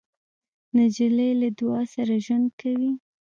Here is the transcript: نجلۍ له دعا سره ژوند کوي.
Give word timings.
نجلۍ 0.75 1.29
له 1.41 1.49
دعا 1.59 1.81
سره 1.93 2.13
ژوند 2.25 2.47
کوي. 2.61 2.91